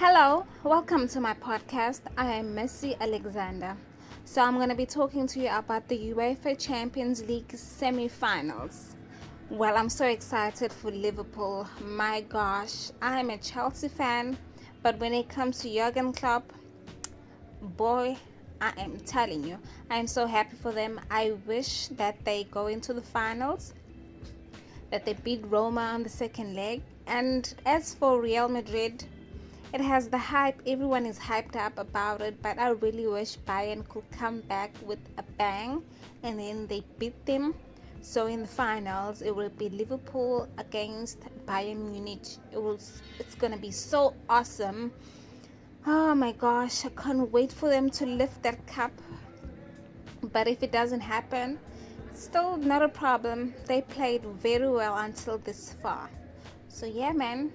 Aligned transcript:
Hello, 0.00 0.46
welcome 0.62 1.08
to 1.08 1.20
my 1.20 1.34
podcast. 1.34 2.02
I 2.16 2.34
am 2.34 2.54
Missy 2.54 2.94
Alexander. 3.00 3.76
So, 4.26 4.40
I'm 4.40 4.54
going 4.54 4.68
to 4.68 4.76
be 4.76 4.86
talking 4.86 5.26
to 5.26 5.40
you 5.40 5.48
about 5.50 5.88
the 5.88 6.12
UEFA 6.12 6.56
Champions 6.56 7.24
League 7.24 7.50
semi 7.56 8.06
finals. 8.06 8.94
Well, 9.50 9.76
I'm 9.76 9.88
so 9.88 10.06
excited 10.06 10.72
for 10.72 10.92
Liverpool. 10.92 11.66
My 11.82 12.20
gosh, 12.20 12.92
I'm 13.02 13.30
a 13.30 13.38
Chelsea 13.38 13.88
fan, 13.88 14.38
but 14.84 14.96
when 15.00 15.12
it 15.12 15.28
comes 15.28 15.58
to 15.62 15.68
Jurgen 15.68 16.12
Klopp, 16.12 16.52
boy, 17.60 18.16
I 18.60 18.72
am 18.78 19.00
telling 19.00 19.42
you, 19.42 19.58
I 19.90 19.96
am 19.96 20.06
so 20.06 20.26
happy 20.26 20.54
for 20.54 20.70
them. 20.70 21.00
I 21.10 21.32
wish 21.44 21.88
that 21.88 22.24
they 22.24 22.44
go 22.44 22.68
into 22.68 22.92
the 22.92 23.02
finals, 23.02 23.74
that 24.92 25.04
they 25.04 25.14
beat 25.14 25.44
Roma 25.48 25.80
on 25.80 26.04
the 26.04 26.08
second 26.08 26.54
leg. 26.54 26.82
And 27.08 27.52
as 27.66 27.96
for 27.96 28.20
Real 28.20 28.48
Madrid, 28.48 29.04
it 29.72 29.80
has 29.80 30.08
the 30.08 30.18
hype, 30.18 30.60
everyone 30.66 31.04
is 31.04 31.18
hyped 31.18 31.56
up 31.56 31.78
about 31.78 32.20
it, 32.20 32.40
but 32.42 32.58
I 32.58 32.70
really 32.70 33.06
wish 33.06 33.36
Bayern 33.46 33.86
could 33.88 34.10
come 34.10 34.40
back 34.40 34.72
with 34.84 34.98
a 35.18 35.22
bang 35.36 35.82
and 36.22 36.38
then 36.38 36.66
they 36.66 36.82
beat 36.98 37.26
them. 37.26 37.54
So 38.00 38.26
in 38.26 38.40
the 38.40 38.46
finals, 38.46 39.20
it 39.22 39.34
will 39.34 39.50
be 39.50 39.68
Liverpool 39.68 40.48
against 40.56 41.20
Bayern 41.46 41.90
Munich. 41.90 42.26
It 42.52 42.62
was, 42.62 43.02
it's 43.18 43.34
gonna 43.34 43.58
be 43.58 43.70
so 43.70 44.14
awesome. 44.30 44.92
Oh 45.86 46.14
my 46.14 46.32
gosh, 46.32 46.86
I 46.86 46.90
can't 46.90 47.30
wait 47.30 47.52
for 47.52 47.68
them 47.68 47.90
to 47.90 48.06
lift 48.06 48.42
that 48.44 48.66
cup. 48.66 48.92
But 50.32 50.48
if 50.48 50.62
it 50.62 50.72
doesn't 50.72 51.00
happen, 51.00 51.58
still 52.14 52.56
not 52.56 52.82
a 52.82 52.88
problem. 52.88 53.54
They 53.66 53.82
played 53.82 54.22
very 54.24 54.68
well 54.70 54.96
until 54.96 55.38
this 55.38 55.76
far. 55.82 56.10
So 56.68 56.86
yeah, 56.86 57.12
man, 57.12 57.52